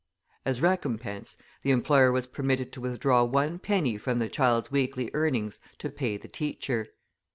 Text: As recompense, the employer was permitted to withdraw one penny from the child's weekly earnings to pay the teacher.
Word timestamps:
As 0.45 0.63
recompense, 0.63 1.37
the 1.61 1.69
employer 1.69 2.11
was 2.11 2.25
permitted 2.25 2.71
to 2.71 2.81
withdraw 2.81 3.23
one 3.23 3.59
penny 3.59 3.99
from 3.99 4.17
the 4.17 4.29
child's 4.29 4.71
weekly 4.71 5.11
earnings 5.13 5.59
to 5.77 5.91
pay 5.91 6.17
the 6.17 6.27
teacher. 6.27 6.87